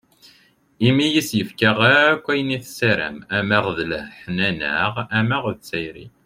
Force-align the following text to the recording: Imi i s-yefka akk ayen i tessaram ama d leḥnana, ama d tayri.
Imi 0.87 1.07
i 1.19 1.21
s-yefka 1.27 1.71
akk 1.99 2.25
ayen 2.33 2.55
i 2.55 2.59
tessaram 2.63 3.17
ama 3.37 3.59
d 3.75 3.77
leḥnana, 3.91 4.75
ama 5.19 5.37
d 5.57 5.59
tayri. 5.69 6.05